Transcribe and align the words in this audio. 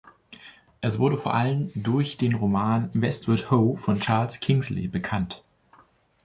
Es 0.81 0.97
wurde 0.97 1.15
vor 1.15 1.35
allem 1.35 1.69
durch 1.75 2.17
den 2.17 2.33
Roman 2.33 2.89
"Westward 2.93 3.51
Ho" 3.51 3.75
von 3.75 3.99
Charles 3.99 4.39
Kingsley 4.39 4.87
bekannt. 4.87 5.43